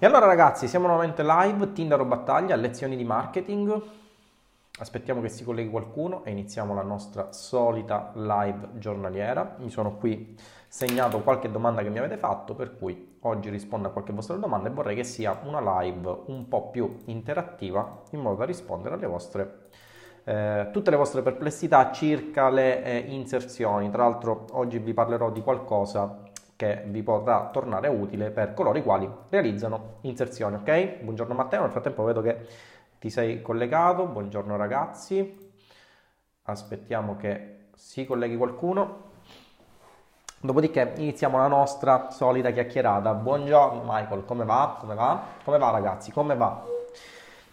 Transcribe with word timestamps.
E 0.00 0.06
allora 0.06 0.26
ragazzi, 0.26 0.68
siamo 0.68 0.86
nuovamente 0.86 1.24
live, 1.24 1.72
Tinder 1.72 1.98
o 1.98 2.04
Battaglia, 2.04 2.54
lezioni 2.54 2.94
di 2.94 3.02
marketing. 3.02 3.82
Aspettiamo 4.78 5.20
che 5.20 5.28
si 5.28 5.42
colleghi 5.42 5.68
qualcuno 5.68 6.22
e 6.24 6.30
iniziamo 6.30 6.72
la 6.72 6.82
nostra 6.82 7.32
solita 7.32 8.12
live 8.14 8.68
giornaliera. 8.74 9.56
Mi 9.58 9.70
sono 9.70 9.96
qui 9.96 10.38
segnato 10.68 11.18
qualche 11.22 11.50
domanda 11.50 11.82
che 11.82 11.88
mi 11.88 11.98
avete 11.98 12.16
fatto, 12.16 12.54
per 12.54 12.76
cui 12.78 13.16
oggi 13.22 13.50
rispondo 13.50 13.88
a 13.88 13.90
qualche 13.90 14.12
vostra 14.12 14.36
domanda 14.36 14.68
e 14.68 14.72
vorrei 14.72 14.94
che 14.94 15.02
sia 15.02 15.40
una 15.42 15.80
live 15.80 16.22
un 16.26 16.46
po' 16.46 16.70
più 16.70 16.98
interattiva 17.06 18.02
in 18.12 18.20
modo 18.20 18.36
da 18.36 18.44
rispondere 18.44 18.94
alle 18.94 19.06
vostre 19.08 19.66
eh, 20.28 20.68
tutte 20.72 20.90
le 20.90 20.96
vostre 20.96 21.22
perplessità 21.22 21.90
circa 21.90 22.50
le 22.50 22.84
eh, 22.84 22.98
inserzioni. 22.98 23.90
Tra 23.90 24.02
l'altro 24.02 24.44
oggi 24.50 24.78
vi 24.78 24.92
parlerò 24.92 25.30
di 25.30 25.40
qualcosa 25.40 26.27
che 26.58 26.82
vi 26.86 27.04
potrà 27.04 27.50
tornare 27.52 27.86
utile 27.86 28.32
per 28.32 28.52
coloro 28.52 28.76
i 28.76 28.82
quali 28.82 29.08
realizzano 29.28 29.98
inserzioni, 30.00 30.56
ok? 30.56 31.02
Buongiorno 31.02 31.32
Matteo, 31.32 31.60
nel 31.60 31.70
frattempo 31.70 32.02
vedo 32.02 32.20
che 32.20 32.48
ti 32.98 33.10
sei 33.10 33.40
collegato, 33.42 34.06
buongiorno 34.06 34.56
ragazzi, 34.56 35.52
aspettiamo 36.42 37.14
che 37.14 37.68
si 37.76 38.04
colleghi 38.04 38.36
qualcuno. 38.36 39.02
Dopodiché 40.40 40.94
iniziamo 40.96 41.38
la 41.38 41.46
nostra 41.46 42.10
solita 42.10 42.50
chiacchierata. 42.50 43.14
Buongiorno 43.14 43.82
Michael, 43.84 44.24
come 44.24 44.44
va? 44.44 44.78
Come 44.80 44.96
va? 44.96 45.22
Come 45.44 45.58
va 45.58 45.70
ragazzi? 45.70 46.10
Come 46.10 46.34
va? 46.34 46.64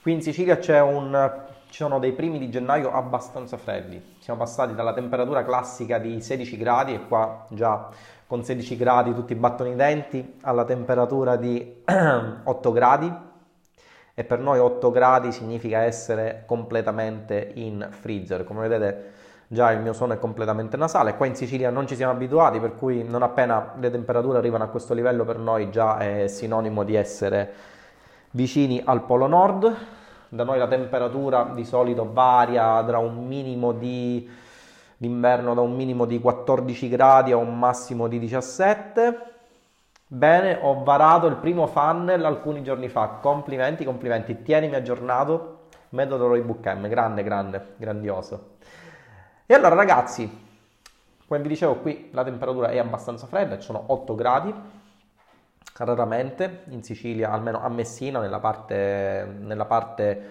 Qui 0.01 0.13
in 0.13 0.23
Sicilia 0.23 0.57
c'è 0.57 0.81
un 0.81 1.53
ci 1.75 1.81
sono 1.81 1.99
dei 1.99 2.13
primi 2.13 2.39
di 2.39 2.49
gennaio 2.49 2.93
abbastanza 2.93 3.57
freddi. 3.57 4.15
Siamo 4.19 4.39
passati 4.39 4.73
dalla 4.75 4.93
temperatura 4.93 5.43
classica 5.43 5.97
di 5.97 6.21
16 6.21 6.55
gradi 6.55 6.93
e 6.93 7.05
qua 7.05 7.47
già 7.49 7.89
con 8.25 8.45
16 8.45 8.77
gradi 8.77 9.13
tutti 9.13 9.35
battono 9.35 9.69
i 9.69 9.75
denti 9.75 10.37
alla 10.43 10.63
temperatura 10.63 11.35
di 11.35 11.83
8 12.45 12.71
gradi 12.71 13.13
e 14.13 14.23
per 14.23 14.39
noi 14.39 14.59
8 14.59 14.89
gradi 14.89 15.33
significa 15.33 15.79
essere 15.81 16.43
completamente 16.45 17.51
in 17.55 17.85
freezer. 17.89 18.45
Come 18.45 18.69
vedete 18.69 19.11
già 19.47 19.69
il 19.73 19.81
mio 19.81 19.91
suono 19.91 20.13
è 20.13 20.17
completamente 20.17 20.77
nasale. 20.77 21.17
Qua 21.17 21.25
in 21.25 21.35
Sicilia 21.35 21.71
non 21.71 21.87
ci 21.87 21.97
siamo 21.97 22.13
abituati, 22.13 22.57
per 22.61 22.75
cui 22.77 23.03
non 23.03 23.21
appena 23.21 23.73
le 23.77 23.91
temperature 23.91 24.37
arrivano 24.37 24.63
a 24.63 24.67
questo 24.67 24.93
livello 24.93 25.25
per 25.25 25.39
noi 25.39 25.69
già 25.71 25.97
è 25.97 26.27
sinonimo 26.27 26.83
di 26.83 26.95
essere 26.95 27.53
vicini 28.31 28.81
al 28.81 29.03
Polo 29.03 29.27
Nord. 29.27 30.03
Da 30.35 30.43
noi 30.43 30.57
la 30.57 30.67
temperatura 30.67 31.49
di 31.55 31.63
solito 31.63 32.11
varia 32.11 32.83
tra 32.83 32.97
un 32.97 33.25
minimo 33.25 33.71
di 33.71 34.29
d'inverno 34.97 35.53
da 35.53 35.61
un 35.61 35.73
minimo 35.73 36.05
di 36.05 36.19
14 36.19 36.89
gradi 36.89 37.31
a 37.31 37.37
un 37.37 37.57
massimo 37.57 38.09
di 38.09 38.19
17. 38.19 39.31
Bene, 40.07 40.59
ho 40.61 40.83
varato 40.83 41.27
il 41.27 41.37
primo 41.37 41.67
funnel 41.67 42.25
alcuni 42.25 42.63
giorni 42.63 42.89
fa. 42.89 43.17
Complimenti, 43.21 43.85
complimenti. 43.85 44.41
Tienimi 44.41 44.75
aggiornato. 44.75 45.67
Metodo 45.89 46.27
Roy 46.27 46.41
Bookcam, 46.41 46.89
grande, 46.89 47.23
grande, 47.23 47.73
grandioso. 47.77 48.55
E 49.45 49.53
allora 49.53 49.75
ragazzi, 49.75 50.29
come 51.25 51.39
vi 51.39 51.47
dicevo 51.47 51.75
qui 51.75 52.09
la 52.11 52.25
temperatura 52.25 52.67
è 52.69 52.77
abbastanza 52.77 53.25
fredda, 53.25 53.61
sono 53.61 53.83
8 53.87 54.15
gradi, 54.15 54.53
raramente 55.77 56.63
in 56.69 56.83
Sicilia, 56.83 57.31
almeno 57.31 57.61
a 57.61 57.69
Messina, 57.69 58.19
nella 58.19 58.39
parte, 58.39 59.35
nella 59.39 59.65
parte 59.65 60.21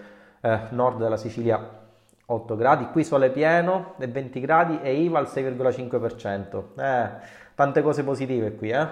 eh, 0.41 0.59
nord 0.69 0.97
della 0.97 1.17
Sicilia 1.17 1.83
8 2.27 2.55
gradi, 2.55 2.89
qui 2.89 3.03
sole 3.03 3.29
pieno 3.29 3.93
e 3.99 4.07
20 4.07 4.39
gradi 4.39 4.79
e 4.81 4.93
IVA 4.95 5.19
al 5.19 5.25
6,5%. 5.25 6.63
Eh, 6.79 7.09
tante 7.53 7.81
cose 7.81 8.03
positive 8.03 8.55
qui, 8.55 8.69
eh? 8.69 8.87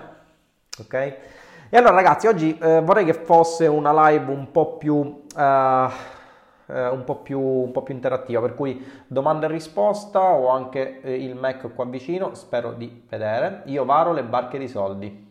Ok? 0.79 0.93
E 0.93 1.77
allora 1.77 1.95
ragazzi, 1.95 2.27
oggi 2.27 2.57
eh, 2.57 2.81
vorrei 2.81 3.05
che 3.05 3.13
fosse 3.13 3.65
una 3.67 4.09
live 4.09 4.31
un 4.31 4.51
po' 4.51 4.77
più... 4.77 5.23
Uh, 5.35 5.91
un 6.65 7.03
po, 7.03 7.17
più, 7.17 7.39
un 7.39 7.71
po' 7.71 7.83
più 7.83 7.93
interattiva, 7.93 8.39
per 8.39 8.55
cui 8.55 8.83
domanda 9.05 9.47
e 9.47 9.49
risposta, 9.49 10.21
ho 10.21 10.47
anche 10.47 11.01
eh, 11.01 11.21
il 11.21 11.35
Mac 11.35 11.73
qua 11.75 11.85
vicino, 11.85 12.33
spero 12.35 12.71
di 12.71 13.03
vedere. 13.07 13.63
Io 13.65 13.83
varo 13.83 14.13
le 14.13 14.23
barche 14.23 14.57
di 14.57 14.69
soldi. 14.69 15.22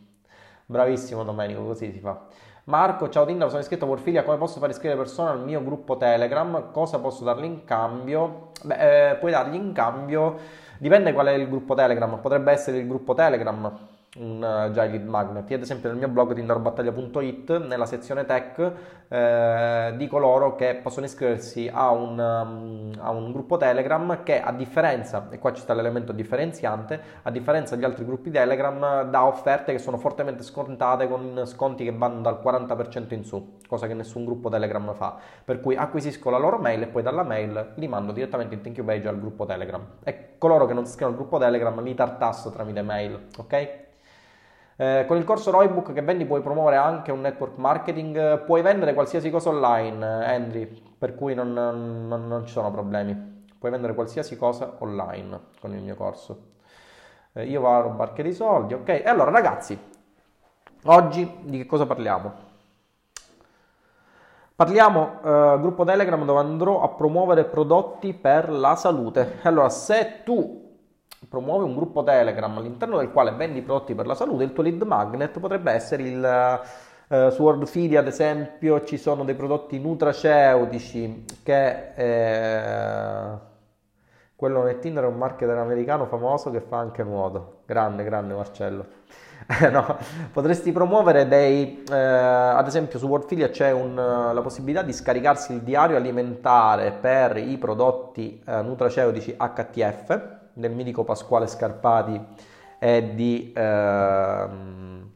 Bravissimo 0.67 1.25
Domenico, 1.25 1.65
così 1.65 1.91
si 1.93 1.99
fa. 1.99 2.21
Marco, 2.65 3.09
ciao 3.09 3.27
Tinder, 3.27 3.49
sono 3.49 3.61
iscritto 3.61 3.85
a 3.85 3.89
Warfilia, 3.89 4.23
come 4.23 4.37
posso 4.37 4.61
far 4.61 4.71
iscrivere 4.71 5.01
persone 5.01 5.31
al 5.31 5.43
mio 5.43 5.63
gruppo 5.65 5.97
Telegram? 5.97 6.71
Cosa 6.71 7.01
posso 7.01 7.25
dargli 7.25 7.45
in 7.45 7.65
cambio? 7.65 8.51
Beh, 8.63 9.11
eh, 9.11 9.15
puoi 9.17 9.33
dargli 9.33 9.57
in 9.57 9.73
cambio, 9.73 10.37
dipende 10.79 11.13
qual 11.13 11.27
è 11.27 11.33
il 11.33 11.49
gruppo 11.49 11.75
Telegram, 11.75 12.21
potrebbe 12.21 12.53
essere 12.53 12.79
il 12.79 12.87
gruppo 12.87 13.15
Telegram 13.15 13.92
un 14.19 14.71
già 14.73 14.85
lead 14.85 15.07
magnet. 15.07 15.49
Io 15.49 15.57
ad 15.57 15.63
esempio 15.63 15.89
nel 15.89 15.97
mio 15.97 16.09
blog 16.09 16.35
tinderbattaglia.it 16.35 17.65
nella 17.65 17.87
sezione 17.87 18.27
tech 18.27 18.73
eh, 19.09 19.95
di 19.97 20.07
coloro 20.07 20.55
che 20.55 20.79
possono 20.83 21.07
iscriversi 21.07 21.71
a 21.73 21.91
un, 21.91 22.19
um, 22.19 22.93
a 22.99 23.11
un, 23.11 23.33
gruppo 23.33 23.57
Telegram 23.57 24.23
che 24.23 24.43
a 24.43 24.53
differenza, 24.53 25.29
e 25.31 25.39
qua 25.39 25.55
ci 25.55 25.63
sta 25.63 25.73
l'elemento 25.73 26.13
differenziante, 26.13 27.01
a 27.23 27.31
differenza 27.31 27.75
degli 27.75 27.85
altri 27.85 28.05
gruppi 28.05 28.31
Telegram 28.31 29.09
dà 29.09 29.25
offerte 29.25 29.73
che 29.73 29.79
sono 29.79 29.97
fortemente 29.97 30.43
scontate 30.43 31.09
con 31.09 31.45
sconti 31.47 31.85
che 31.85 31.93
vanno 31.93 32.21
dal 32.21 32.39
40% 32.43 33.15
in 33.15 33.25
su, 33.25 33.57
cosa 33.67 33.87
che 33.87 33.95
nessun 33.95 34.27
gruppo 34.27 34.51
Telegram 34.51 34.93
fa. 34.95 35.17
Per 35.43 35.61
cui 35.63 35.75
acquisisco 35.75 36.29
la 36.29 36.39
loro 36.39 36.59
mail 36.59 36.83
e 36.83 36.87
poi 36.87 37.03
dalla 37.03 37.23
mail 37.23 37.73
li 37.77 37.89
mando 37.89 38.13
direttamente 38.13 38.55
in 38.55 38.61
thank 38.61 38.77
you 38.77 38.85
page 38.85 39.09
al 39.09 39.19
gruppo 39.19 39.47
Telegram. 39.47 39.83
E 40.05 40.35
coloro 40.37 40.67
che 40.67 40.75
non 40.75 40.85
si 40.85 40.91
iscrivono 40.91 41.17
al 41.17 41.23
gruppo 41.23 41.39
Telegram 41.39 41.83
li 41.83 41.95
tartasso 41.95 42.51
tramite 42.51 42.83
mail, 42.83 43.27
ok? 43.39 43.82
Eh, 44.77 45.05
con 45.07 45.17
il 45.17 45.25
corso 45.25 45.51
Roybook 45.51 45.93
che 45.93 46.03
vendi 46.03 46.25
puoi 46.25 46.41
promuovere 46.41 46.77
anche 46.77 47.13
un 47.13 47.21
network 47.21 47.57
marketing, 47.57 48.45
puoi 48.45 48.63
vendere 48.63 48.95
qualsiasi 48.95 49.31
cosa 49.31 49.51
online, 49.51 50.27
Henry, 50.27 50.67
per 50.97 51.15
cui 51.15 51.35
non, 51.35 51.53
non, 51.53 52.27
non 52.27 52.47
ci 52.47 52.53
sono 52.53 52.71
problemi. 52.71 53.31
Puoi 53.59 53.71
vendere 53.71 53.95
qualsiasi 53.95 54.37
cosa 54.37 54.77
online 54.79 55.41
con 55.61 55.73
il 55.73 55.83
mio 55.83 55.95
corso. 55.95 56.51
Eh, 57.35 57.45
io 57.47 57.61
vado 57.61 57.89
a 57.89 57.93
barche 57.93 58.23
di 58.23 58.33
soldi, 58.33 58.75
ok? 58.75 58.89
E 58.89 59.05
allora 59.07 59.31
ragazzi, 59.31 59.79
oggi 60.85 61.39
di 61.43 61.59
che 61.59 61.67
cosa 61.67 61.87
parliamo? 61.87 62.51
Parliamo 64.55 65.21
eh, 65.25 65.59
gruppo 65.61 65.85
Telegram 65.85 66.25
dove 66.25 66.41
andrò 66.41 66.83
a 66.83 66.89
promuovere 66.89 67.45
prodotti 67.45 68.15
per 68.15 68.51
la 68.51 68.77
salute. 68.77 69.39
Allora, 69.43 69.69
se 69.69 70.23
tu 70.25 70.62
promuove 71.33 71.65
un 71.65 71.75
gruppo 71.75 72.05
Telegram 72.05 72.55
all'interno 72.59 72.99
del 72.99 73.11
quale 73.11 73.31
vendi 73.31 73.63
prodotti 73.63 73.95
per 73.95 74.07
la 74.07 74.15
salute, 74.15 74.45
il 74.45 74.53
tuo 74.53 74.63
lead 74.63 74.83
magnet 74.83 75.41
potrebbe 75.41 75.73
essere 75.73 76.03
il 76.03 76.61
uh, 77.09 77.31
su 77.31 77.43
WorldFeed 77.43 77.95
ad 77.97 78.07
esempio 78.07 78.85
ci 78.85 78.99
sono 78.99 79.25
dei 79.25 79.35
prodotti 79.35 79.79
nutraceutici 79.79 81.25
che 81.43 81.93
eh, 81.95 83.51
quello 84.37 84.63
nel 84.63 84.79
Tinder 84.79 85.05
è 85.05 85.07
un 85.07 85.17
marketer 85.17 85.57
americano 85.57 86.05
famoso 86.05 86.51
che 86.51 86.61
fa 86.61 86.77
anche 86.77 87.03
nuoto. 87.03 87.61
Grande, 87.65 88.05
grande 88.05 88.35
Marcello. 88.35 88.87
no, 89.71 89.97
potresti 90.33 90.71
promuovere 90.71 91.27
dei, 91.27 91.83
eh, 91.91 91.95
ad 91.95 92.67
esempio 92.67 92.99
su 92.99 93.07
Wordfilia 93.07 93.49
c'è 93.49 93.71
un, 93.71 93.95
la 93.95 94.41
possibilità 94.43 94.83
di 94.83 94.93
scaricarsi 94.93 95.55
il 95.55 95.61
diario 95.61 95.97
alimentare 95.97 96.93
per 96.93 97.39
i 97.39 97.57
prodotti 97.57 98.43
eh, 98.45 98.61
nutraceutici 98.61 99.35
HTF 99.35 100.41
del 100.55 100.73
mitico 100.73 101.05
Pasquale 101.05 101.47
Scarpati 101.47 102.21
e 102.79 103.15
di... 103.15 103.53
Ehm... 103.55 105.11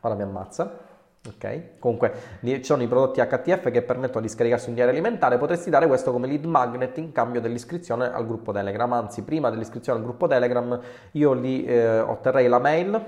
ora 0.00 0.14
mi 0.14 0.22
ammazza. 0.22 0.84
Ok, 1.26 1.78
comunque 1.80 2.12
ci 2.40 2.62
sono 2.62 2.84
i 2.84 2.86
prodotti 2.86 3.20
HTF 3.20 3.70
che 3.72 3.82
permettono 3.82 4.20
di 4.20 4.28
scaricarsi 4.28 4.68
un 4.68 4.76
diario 4.76 4.92
alimentare. 4.92 5.38
Potresti 5.38 5.70
dare 5.70 5.88
questo 5.88 6.12
come 6.12 6.28
lead 6.28 6.44
magnet 6.44 6.96
in 6.98 7.10
cambio 7.10 7.40
dell'iscrizione 7.40 8.12
al 8.12 8.26
gruppo 8.26 8.52
Telegram. 8.52 8.92
Anzi, 8.92 9.24
prima 9.24 9.50
dell'iscrizione 9.50 9.98
al 9.98 10.04
gruppo 10.04 10.28
Telegram, 10.28 10.80
io 11.12 11.32
lì 11.32 11.64
eh, 11.64 11.98
otterrei 11.98 12.46
la 12.46 12.60
mail 12.60 13.04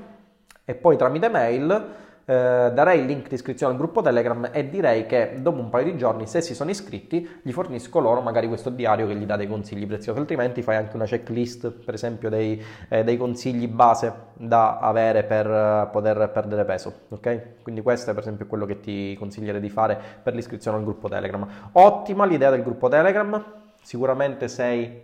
e 0.65 0.75
poi 0.75 0.97
tramite 0.97 1.29
mail 1.29 2.06
eh, 2.28 2.71
darei 2.75 3.00
il 3.00 3.06
link 3.06 3.26
di 3.26 3.37
iscrizione 3.37 3.73
al 3.73 3.79
gruppo 3.79 4.03
Telegram 4.03 4.50
e 4.53 4.69
direi 4.69 5.06
che 5.06 5.37
dopo 5.41 5.61
un 5.61 5.70
paio 5.70 5.85
di 5.85 5.97
giorni, 5.97 6.26
se 6.26 6.43
si 6.43 6.55
sono 6.55 6.69
iscritti, 6.69 7.26
gli 7.41 7.53
fornisco 7.53 8.00
loro 8.00 8.20
magari 8.20 8.49
questo 8.49 8.69
diario 8.69 9.06
che 9.06 9.14
gli 9.14 9.25
dà 9.25 9.37
dei 9.37 9.47
consigli 9.47 9.87
preziosi, 9.87 10.19
altrimenti 10.19 10.61
fai 10.61 10.76
anche 10.76 10.94
una 10.94 11.06
checklist, 11.06 11.70
per 11.70 11.94
esempio, 11.94 12.29
dei, 12.29 12.62
eh, 12.91 13.03
dei 13.03 13.17
consigli 13.17 13.67
base 13.67 14.12
da 14.35 14.79
avere 14.79 15.25
per 15.25 15.47
uh, 15.47 15.91
poter 15.91 16.31
perdere 16.31 16.67
peso. 16.67 16.93
Ok? 17.08 17.62
Quindi 17.62 17.81
questo 17.81 18.11
è 18.11 18.12
per 18.12 18.25
esempio 18.25 18.47
quello 18.47 18.67
che 18.67 18.79
ti 18.81 19.17
consiglierei 19.19 19.61
di 19.62 19.70
fare 19.70 19.99
per 20.23 20.35
l'iscrizione 20.35 20.76
al 20.76 20.82
gruppo 20.82 21.08
Telegram. 21.08 21.49
Ottima 21.73 22.26
l'idea 22.26 22.50
del 22.50 22.62
gruppo 22.62 22.91
Telegram, 22.91 23.43
sicuramente 23.81 24.49
sei 24.49 25.03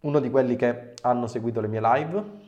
uno 0.00 0.18
di 0.18 0.28
quelli 0.28 0.56
che 0.56 0.94
hanno 1.02 1.28
seguito 1.28 1.60
le 1.60 1.68
mie 1.68 1.80
live 1.80 2.39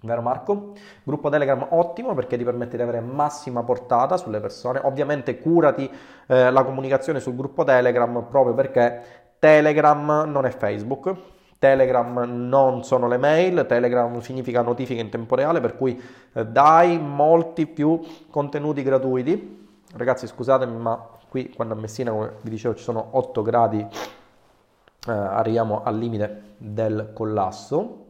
Vero 0.00 0.22
Marco? 0.22 0.74
Gruppo 1.02 1.28
Telegram 1.28 1.66
ottimo 1.70 2.14
perché 2.14 2.36
ti 2.36 2.44
permette 2.44 2.76
di 2.76 2.82
avere 2.82 3.00
massima 3.00 3.64
portata 3.64 4.16
sulle 4.16 4.38
persone. 4.38 4.80
Ovviamente 4.84 5.38
curati 5.38 5.90
eh, 6.26 6.50
la 6.50 6.62
comunicazione 6.62 7.18
sul 7.18 7.34
gruppo 7.34 7.64
Telegram 7.64 8.24
proprio 8.28 8.54
perché 8.54 9.02
Telegram 9.38 10.24
non 10.26 10.46
è 10.46 10.50
Facebook. 10.50 11.14
Telegram 11.58 12.24
non 12.24 12.84
sono 12.84 13.08
le 13.08 13.16
mail, 13.16 13.66
Telegram 13.66 14.20
significa 14.20 14.62
notifiche 14.62 15.00
in 15.00 15.10
tempo 15.10 15.34
reale, 15.34 15.60
per 15.60 15.76
cui 15.76 16.00
eh, 16.32 16.46
dai 16.46 16.98
molti 16.98 17.66
più 17.66 18.00
contenuti 18.30 18.84
gratuiti. 18.84 19.66
Ragazzi, 19.96 20.28
scusatemi, 20.28 20.76
ma 20.76 21.04
qui 21.28 21.50
quando 21.50 21.74
a 21.74 21.76
Messina, 21.76 22.12
come 22.12 22.34
vi 22.42 22.50
dicevo, 22.50 22.76
ci 22.76 22.84
sono 22.84 23.08
8 23.10 23.42
gradi, 23.42 23.80
eh, 23.80 25.10
arriviamo 25.10 25.82
al 25.82 25.98
limite 25.98 26.42
del 26.58 27.10
collasso. 27.12 28.04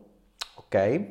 Ok. 0.57 1.07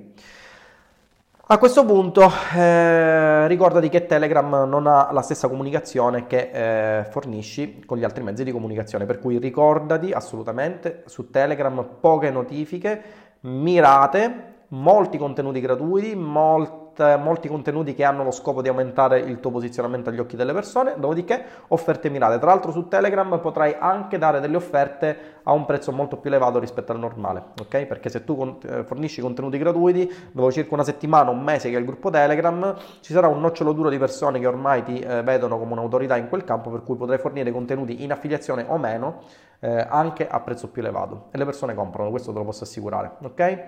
A 1.49 1.59
questo 1.59 1.85
punto 1.85 2.29
eh, 2.57 3.47
ricordati 3.47 3.87
che 3.87 4.05
Telegram 4.05 4.67
non 4.67 4.85
ha 4.85 5.13
la 5.13 5.21
stessa 5.21 5.47
comunicazione 5.47 6.27
che 6.27 6.49
eh, 6.51 7.05
fornisci 7.05 7.85
con 7.85 7.97
gli 7.97 8.03
altri 8.03 8.21
mezzi 8.21 8.43
di 8.43 8.51
comunicazione, 8.51 9.05
per 9.05 9.17
cui 9.19 9.37
ricordati 9.37 10.11
assolutamente 10.11 11.03
su 11.05 11.29
Telegram 11.29 11.87
poche 12.01 12.31
notifiche 12.31 13.01
mirate, 13.41 14.55
molti 14.69 15.17
contenuti 15.17 15.61
gratuiti, 15.61 16.15
molti 16.15 16.86
molti 17.17 17.47
contenuti 17.47 17.93
che 17.93 18.03
hanno 18.03 18.23
lo 18.23 18.31
scopo 18.31 18.61
di 18.61 18.67
aumentare 18.67 19.19
il 19.19 19.39
tuo 19.39 19.51
posizionamento 19.51 20.09
agli 20.09 20.19
occhi 20.19 20.35
delle 20.35 20.53
persone, 20.53 20.95
dopodiché 20.97 21.43
offerte 21.67 22.09
mirate. 22.09 22.39
Tra 22.39 22.47
l'altro 22.47 22.71
su 22.71 22.87
Telegram 22.87 23.39
potrai 23.39 23.75
anche 23.77 24.17
dare 24.17 24.39
delle 24.39 24.55
offerte 24.55 25.35
a 25.43 25.53
un 25.53 25.65
prezzo 25.65 25.91
molto 25.91 26.17
più 26.17 26.29
elevato 26.29 26.59
rispetto 26.59 26.91
al 26.91 26.99
normale, 26.99 27.41
ok? 27.61 27.85
Perché 27.85 28.09
se 28.09 28.23
tu 28.23 28.57
eh, 28.63 28.83
fornisci 28.83 29.21
contenuti 29.21 29.57
gratuiti, 29.57 30.11
dopo 30.31 30.51
circa 30.51 30.73
una 30.73 30.83
settimana, 30.83 31.29
un 31.29 31.41
mese 31.41 31.69
che 31.69 31.75
è 31.75 31.79
il 31.79 31.85
gruppo 31.85 32.09
Telegram, 32.09 32.75
ci 32.99 33.13
sarà 33.13 33.27
un 33.27 33.39
nocciolo 33.39 33.71
duro 33.71 33.89
di 33.89 33.97
persone 33.97 34.39
che 34.39 34.47
ormai 34.47 34.83
ti 34.83 34.99
eh, 34.99 35.23
vedono 35.23 35.57
come 35.57 35.71
un'autorità 35.71 36.17
in 36.17 36.27
quel 36.27 36.43
campo, 36.43 36.69
per 36.69 36.83
cui 36.83 36.95
potrai 36.95 37.17
fornire 37.17 37.51
contenuti 37.51 38.03
in 38.03 38.11
affiliazione 38.11 38.65
o 38.67 38.77
meno, 38.77 39.21
eh, 39.59 39.85
anche 39.87 40.27
a 40.27 40.39
prezzo 40.41 40.67
più 40.69 40.81
elevato. 40.81 41.27
E 41.31 41.37
le 41.37 41.45
persone 41.45 41.73
comprano, 41.73 42.09
questo 42.09 42.31
te 42.31 42.37
lo 42.39 42.43
posso 42.43 42.63
assicurare, 42.63 43.11
ok? 43.21 43.63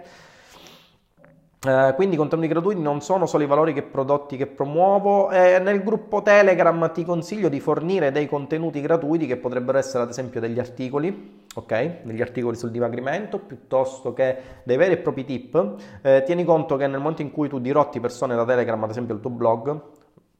Eh, 1.61 1.91
quindi 1.95 2.15
i 2.15 2.17
contenuti 2.17 2.47
gratuiti 2.47 2.79
non 2.79 3.01
sono 3.01 3.25
solo 3.25 3.44
i 3.44 3.47
valori 3.47 3.73
che 3.73 3.83
prodotti 3.83 4.38
che 4.38 4.47
promuovo. 4.47 5.29
Eh, 5.29 5.59
nel 5.59 5.83
gruppo 5.83 6.21
Telegram 6.21 6.89
ti 6.94 7.03
consiglio 7.03 7.50
di 7.50 7.59
fornire 7.59 8.11
dei 8.13 8.29
contenuti 8.29 8.79
gratuiti 8.79 9.25
che 9.25 9.35
potrebbero 9.35 9.77
essere 9.77 10.03
ad 10.03 10.09
esempio 10.09 10.39
degli 10.39 10.57
articoli, 10.57 11.44
ok? 11.53 12.03
Degli 12.03 12.21
articoli 12.21 12.56
sul 12.56 12.71
dimagrimento 12.71 13.39
piuttosto 13.39 14.13
che 14.13 14.38
dei 14.63 14.77
veri 14.77 14.94
e 14.94 14.97
propri 14.97 15.25
tip. 15.25 15.75
Eh, 16.01 16.23
tieni 16.25 16.45
conto 16.45 16.77
che 16.77 16.88
nel 16.88 17.00
momento 17.00 17.21
in 17.21 17.31
cui 17.31 17.50
tu 17.50 17.59
dirotti 17.59 18.00
persone 18.00 18.35
da 18.35 18.45
Telegram, 18.45 18.81
ad 18.81 18.89
esempio 18.91 19.15
il 19.15 19.19
tuo 19.19 19.31
blog, 19.31 19.81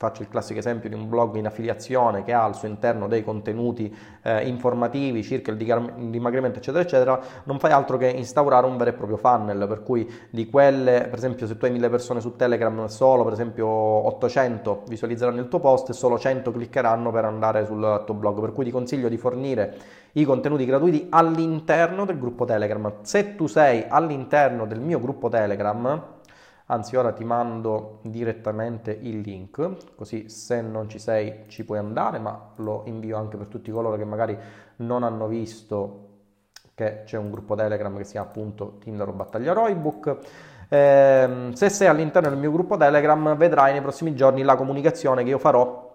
Faccio 0.02 0.22
il 0.22 0.30
classico 0.30 0.60
esempio 0.60 0.88
di 0.88 0.96
un 0.96 1.10
blog 1.10 1.36
in 1.36 1.46
affiliazione 1.46 2.24
che 2.24 2.32
ha 2.32 2.46
al 2.46 2.56
suo 2.56 2.70
interno 2.70 3.10
dei 3.10 3.22
contenuti 3.22 3.94
eh, 4.24 4.48
informativi 4.48 5.22
circa 5.24 5.52
il 5.52 5.58
dimagrimento, 5.58 6.60
eccetera, 6.60 6.82
eccetera. 6.82 7.20
Non 7.44 7.60
fai 7.60 7.74
altro 7.74 7.98
che 7.98 8.08
instaurare 8.08 8.66
un 8.66 8.78
vero 8.78 8.92
e 8.92 8.94
proprio 8.94 9.18
funnel, 9.18 9.68
per 9.68 9.84
cui 9.84 10.10
di 10.30 10.50
quelle, 10.50 11.02
per 11.10 11.16
esempio, 11.16 11.46
se 11.48 11.58
tu 11.58 11.66
hai 11.66 11.72
mille 11.72 11.90
persone 11.90 12.22
su 12.22 12.38
Telegram, 12.38 12.86
solo 12.86 13.26
per 13.26 13.34
esempio 13.34 13.68
800 13.68 14.84
visualizzeranno 14.88 15.42
il 15.42 15.50
tuo 15.50 15.60
post 15.60 15.90
e 15.90 15.94
solo 15.94 16.18
100 16.18 16.50
cliccheranno 16.50 17.12
per 17.12 17.26
andare 17.26 17.66
sul 17.66 18.04
tuo 18.06 18.16
blog. 18.16 18.40
Per 18.40 18.54
cui 18.54 18.64
ti 18.64 18.72
consiglio 18.72 19.10
di 19.10 19.18
fornire 19.18 19.78
i 20.14 20.24
contenuti 20.24 20.64
gratuiti 20.64 21.08
all'interno 21.10 22.06
del 22.06 22.18
gruppo 22.18 22.46
Telegram. 22.46 23.00
Se 23.02 23.36
tu 23.36 23.48
sei 23.48 23.84
all'interno 23.90 24.66
del 24.66 24.80
mio 24.80 25.02
gruppo 25.02 25.28
Telegram, 25.28 26.19
anzi 26.72 26.96
ora 26.96 27.12
ti 27.12 27.24
mando 27.24 28.00
direttamente 28.04 28.92
il 28.92 29.20
link 29.20 29.96
così 29.96 30.30
se 30.30 30.62
non 30.62 30.90
ci 30.90 31.00
sei 31.00 31.46
ci 31.48 31.64
puoi 31.66 31.80
andare 31.80 32.20
ma 32.20 32.52
lo 32.58 32.84
invio 32.86 33.18
anche 33.18 33.38
per 33.38 33.48
tutti 33.48 33.72
coloro 33.72 33.96
che 33.96 34.06
magari 34.06 34.38
non 34.78 35.04
hanno 35.04 35.28
visto 35.28 36.08
che 36.80 37.02
c'è 37.04 37.18
un 37.18 37.30
gruppo 37.30 37.56
telegram 37.56 37.98
che 37.98 38.06
si 38.06 38.12
chiama 38.12 38.28
appunto 38.28 38.78
Tinder 38.80 39.10
o 39.10 39.12
Battaglia 39.12 39.52
Roybook. 39.52 40.18
Eh, 40.70 41.50
se 41.52 41.70
sei 41.70 41.88
all'interno 41.88 42.30
del 42.30 42.38
mio 42.38 42.52
gruppo 42.52 42.78
telegram 42.78 43.36
vedrai 43.36 43.74
nei 43.74 43.82
prossimi 43.82 44.16
giorni 44.16 44.44
la 44.44 44.56
comunicazione 44.56 45.24
che 45.24 45.30
io 45.30 45.40
farò 45.40 45.89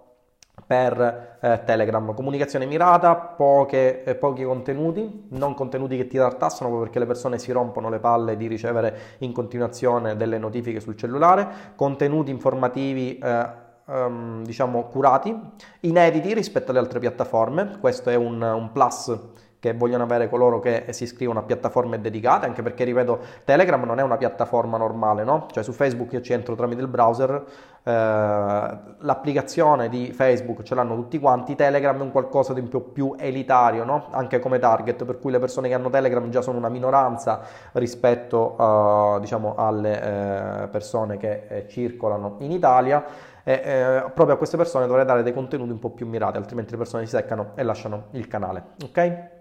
per 0.66 1.38
eh, 1.40 1.62
Telegram. 1.64 2.14
Comunicazione 2.14 2.66
mirata, 2.66 3.14
poche, 3.14 4.04
eh, 4.04 4.14
pochi 4.14 4.44
contenuti, 4.44 5.26
non 5.30 5.54
contenuti 5.54 5.96
che 5.96 6.06
ti 6.06 6.16
tartassano 6.16 6.68
proprio 6.68 6.82
perché 6.82 6.98
le 6.98 7.06
persone 7.06 7.38
si 7.38 7.52
rompono 7.52 7.88
le 7.90 7.98
palle 7.98 8.36
di 8.36 8.46
ricevere 8.46 8.96
in 9.18 9.32
continuazione 9.32 10.16
delle 10.16 10.38
notifiche 10.38 10.80
sul 10.80 10.96
cellulare, 10.96 11.46
contenuti 11.76 12.30
informativi 12.30 13.18
eh, 13.18 13.46
um, 13.86 14.42
diciamo 14.44 14.84
curati, 14.84 15.38
inediti 15.80 16.34
rispetto 16.34 16.70
alle 16.70 16.80
altre 16.80 16.98
piattaforme, 16.98 17.78
questo 17.80 18.10
è 18.10 18.14
un, 18.14 18.40
un 18.40 18.72
plus 18.72 19.16
che 19.64 19.72
vogliono 19.72 20.02
avere 20.02 20.28
coloro 20.28 20.60
che 20.60 20.84
si 20.90 21.04
iscrivono 21.04 21.38
a 21.38 21.42
piattaforme 21.42 21.98
dedicate, 21.98 22.44
anche 22.44 22.60
perché, 22.60 22.84
ripeto, 22.84 23.18
Telegram 23.44 23.82
non 23.82 23.98
è 23.98 24.02
una 24.02 24.18
piattaforma 24.18 24.76
normale, 24.76 25.24
no? 25.24 25.46
Cioè 25.50 25.64
su 25.64 25.72
Facebook 25.72 26.12
io 26.12 26.20
ci 26.20 26.34
entro 26.34 26.54
tramite 26.54 26.82
il 26.82 26.88
browser, 26.88 27.42
eh, 27.82 27.90
l'applicazione 27.90 29.88
di 29.88 30.12
Facebook 30.12 30.64
ce 30.64 30.74
l'hanno 30.74 30.94
tutti 30.96 31.18
quanti, 31.18 31.54
Telegram 31.54 31.98
è 31.98 32.02
un 32.02 32.10
qualcosa 32.10 32.52
di 32.52 32.60
un 32.60 32.68
po' 32.68 32.80
più 32.80 33.14
elitario, 33.18 33.84
no? 33.84 34.08
Anche 34.10 34.38
come 34.38 34.58
target, 34.58 35.02
per 35.06 35.18
cui 35.18 35.30
le 35.30 35.38
persone 35.38 35.68
che 35.68 35.72
hanno 35.74 35.88
Telegram 35.88 36.28
già 36.28 36.42
sono 36.42 36.58
una 36.58 36.68
minoranza 36.68 37.40
rispetto, 37.72 38.60
uh, 38.60 39.18
diciamo, 39.18 39.54
alle 39.56 40.64
eh, 40.64 40.68
persone 40.68 41.16
che 41.16 41.46
eh, 41.48 41.68
circolano 41.68 42.36
in 42.40 42.50
Italia 42.50 43.02
e 43.42 43.52
eh, 43.52 44.10
proprio 44.14 44.34
a 44.34 44.36
queste 44.36 44.58
persone 44.58 44.86
dovrei 44.86 45.06
dare 45.06 45.22
dei 45.22 45.32
contenuti 45.32 45.70
un 45.70 45.78
po' 45.78 45.90
più 45.90 46.06
mirati, 46.06 46.36
altrimenti 46.36 46.72
le 46.72 46.78
persone 46.78 47.04
si 47.04 47.16
seccano 47.16 47.52
e 47.54 47.62
lasciano 47.62 48.08
il 48.12 48.26
canale, 48.26 48.64
ok? 48.84 49.33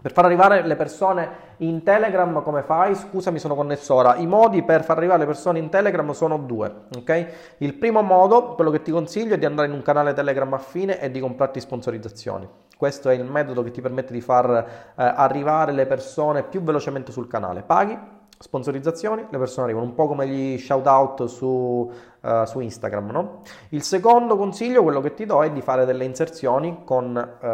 Per 0.00 0.12
far 0.12 0.26
arrivare 0.26 0.64
le 0.64 0.76
persone 0.76 1.28
in 1.58 1.82
Telegram 1.82 2.42
come 2.42 2.62
fai? 2.62 2.94
Scusami, 2.94 3.38
sono 3.38 3.54
connesso 3.54 3.94
ora. 3.94 4.16
I 4.16 4.26
modi 4.26 4.62
per 4.62 4.84
far 4.84 4.98
arrivare 4.98 5.20
le 5.20 5.26
persone 5.26 5.58
in 5.58 5.68
Telegram 5.68 6.08
sono 6.12 6.38
due, 6.38 6.72
ok? 6.96 7.26
Il 7.58 7.74
primo 7.74 8.02
modo, 8.02 8.54
quello 8.54 8.70
che 8.70 8.82
ti 8.82 8.92
consiglio, 8.92 9.34
è 9.34 9.38
di 9.38 9.46
andare 9.46 9.68
in 9.68 9.74
un 9.74 9.82
canale 9.82 10.12
Telegram 10.12 10.52
affine 10.52 11.00
e 11.00 11.10
di 11.10 11.18
comprarti 11.18 11.60
sponsorizzazioni. 11.60 12.48
Questo 12.76 13.08
è 13.08 13.14
il 13.14 13.24
metodo 13.24 13.62
che 13.62 13.70
ti 13.70 13.80
permette 13.80 14.12
di 14.12 14.20
far 14.20 14.50
eh, 14.50 14.64
arrivare 14.96 15.72
le 15.72 15.86
persone 15.86 16.42
più 16.42 16.62
velocemente 16.62 17.10
sul 17.10 17.26
canale. 17.26 17.62
Paghi, 17.62 17.98
sponsorizzazioni, 18.38 19.26
le 19.28 19.38
persone 19.38 19.64
arrivano 19.64 19.86
un 19.86 19.94
po' 19.94 20.06
come 20.06 20.26
gli 20.26 20.58
shout 20.58 20.86
out 20.86 21.24
su, 21.24 21.90
uh, 22.20 22.44
su 22.44 22.60
Instagram. 22.60 23.10
No? 23.10 23.42
Il 23.70 23.82
secondo 23.82 24.36
consiglio, 24.36 24.82
quello 24.82 25.00
che 25.00 25.14
ti 25.14 25.26
do, 25.26 25.42
è 25.42 25.50
di 25.50 25.60
fare 25.60 25.84
delle 25.84 26.04
inserzioni 26.04 26.82
con... 26.84 27.14
Uh, 27.14 27.46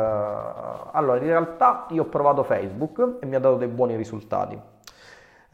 allora, 0.93 1.19
in 1.19 1.27
realtà 1.27 1.87
io 1.91 2.03
ho 2.03 2.07
provato 2.07 2.43
Facebook 2.43 3.19
e 3.21 3.27
mi 3.27 3.37
ha 3.37 3.41
dato 3.41 3.57
dei 3.57 3.69
buoni 3.69 3.97
risultati. 3.97 4.71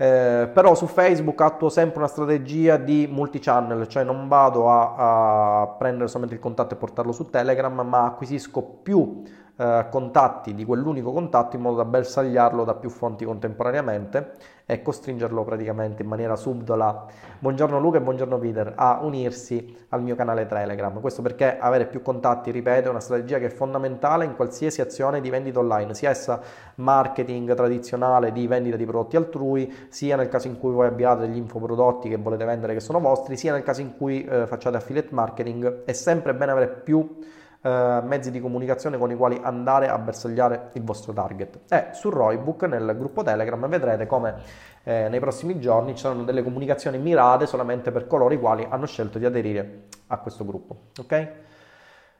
Eh, 0.00 0.48
però 0.54 0.76
su 0.76 0.86
Facebook 0.86 1.40
attuo 1.40 1.68
sempre 1.68 1.98
una 1.98 2.06
strategia 2.06 2.76
di 2.76 3.08
multi-channel, 3.10 3.88
cioè 3.88 4.04
non 4.04 4.28
vado 4.28 4.70
a, 4.70 5.62
a 5.62 5.66
prendere 5.66 6.06
solamente 6.06 6.36
il 6.36 6.40
contatto 6.40 6.74
e 6.74 6.76
portarlo 6.76 7.10
su 7.10 7.28
Telegram, 7.30 7.80
ma 7.80 8.04
acquisisco 8.04 8.62
più 8.62 9.24
eh, 9.58 9.86
contatti 9.90 10.54
di 10.54 10.64
quell'unico 10.64 11.12
contatto 11.12 11.56
in 11.56 11.62
modo 11.62 11.78
da 11.78 11.84
bersagliarlo 11.84 12.62
da 12.62 12.74
più 12.74 12.90
fonti 12.90 13.24
contemporaneamente 13.24 14.34
e 14.70 14.82
costringerlo 14.82 15.42
praticamente 15.44 16.02
in 16.02 16.08
maniera 16.08 16.36
subdola, 16.36 17.06
buongiorno 17.38 17.80
Luca 17.80 17.96
e 17.96 18.02
buongiorno 18.02 18.38
Peter, 18.38 18.74
a 18.76 19.00
unirsi 19.02 19.74
al 19.88 20.02
mio 20.02 20.14
canale 20.14 20.46
Telegram. 20.46 21.00
Questo 21.00 21.22
perché 21.22 21.58
avere 21.58 21.86
più 21.86 22.02
contatti, 22.02 22.50
ripeto, 22.50 22.86
è 22.86 22.90
una 22.90 23.00
strategia 23.00 23.38
che 23.38 23.46
è 23.46 23.50
fondamentale 23.50 24.26
in 24.26 24.36
qualsiasi 24.36 24.82
azione 24.82 25.22
di 25.22 25.30
vendita 25.30 25.58
online, 25.58 25.94
sia 25.94 26.10
essa 26.10 26.40
marketing 26.76 27.54
tradizionale 27.54 28.30
di 28.30 28.46
vendita 28.46 28.76
di 28.76 28.84
prodotti 28.84 29.16
altrui, 29.16 29.74
sia 29.88 30.16
nel 30.16 30.28
caso 30.28 30.48
in 30.48 30.58
cui 30.58 30.72
voi 30.72 30.86
abbiate 30.86 31.22
degli 31.22 31.38
infoprodotti 31.38 32.10
che 32.10 32.16
volete 32.16 32.44
vendere 32.44 32.74
che 32.74 32.80
sono 32.80 33.00
vostri, 33.00 33.38
sia 33.38 33.52
nel 33.54 33.62
caso 33.62 33.80
in 33.80 33.96
cui 33.96 34.22
eh, 34.22 34.46
facciate 34.46 34.76
affiliate 34.76 35.14
marketing, 35.14 35.84
è 35.84 35.92
sempre 35.94 36.34
bene 36.34 36.52
avere 36.52 36.68
più 36.68 37.16
eh, 37.60 38.00
mezzi 38.04 38.30
di 38.30 38.40
comunicazione 38.40 38.98
con 38.98 39.10
i 39.10 39.16
quali 39.16 39.38
andare 39.42 39.88
a 39.88 39.98
bersagliare 39.98 40.70
il 40.74 40.82
vostro 40.82 41.12
target. 41.12 41.60
E 41.68 41.88
su 41.92 42.10
Roybook 42.10 42.62
nel 42.64 42.94
gruppo 42.96 43.22
Telegram 43.22 43.66
vedrete 43.68 44.06
come 44.06 44.36
eh, 44.84 45.08
nei 45.08 45.20
prossimi 45.20 45.58
giorni 45.58 45.94
ci 45.94 46.02
saranno 46.02 46.24
delle 46.24 46.42
comunicazioni 46.42 46.98
mirate 46.98 47.46
solamente 47.46 47.90
per 47.90 48.06
coloro 48.06 48.32
i 48.32 48.38
quali 48.38 48.66
hanno 48.68 48.86
scelto 48.86 49.18
di 49.18 49.24
aderire 49.24 49.86
a 50.08 50.18
questo 50.18 50.44
gruppo. 50.44 50.90
Ok? 50.98 51.32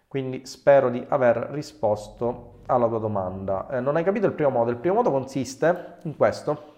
Quindi 0.09 0.47
spero 0.47 0.88
di 0.88 1.04
aver 1.09 1.49
risposto 1.50 2.61
alla 2.66 2.88
tua 2.88 2.99
domanda. 2.99 3.68
Eh, 3.68 3.80
non 3.80 3.97
hai 3.97 4.04
capito 4.04 4.26
il 4.26 4.33
primo 4.33 4.50
modo? 4.50 4.71
Il 4.71 4.78
primo 4.78 4.97
modo 4.97 5.11
consiste 5.11 5.99
in 6.02 6.16
questo. 6.16 6.75